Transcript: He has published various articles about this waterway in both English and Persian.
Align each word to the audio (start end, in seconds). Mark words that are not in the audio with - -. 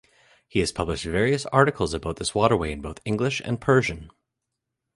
He 0.47 0.61
has 0.61 0.71
published 0.71 1.05
various 1.05 1.45
articles 1.45 1.93
about 1.93 2.15
this 2.15 2.33
waterway 2.33 2.71
in 2.71 2.81
both 2.81 2.99
English 3.05 3.39
and 3.45 3.61
Persian. 3.61 4.09